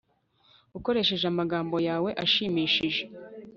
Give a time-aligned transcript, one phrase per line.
[0.77, 3.03] ukoresheje amagambo yawe ashimishije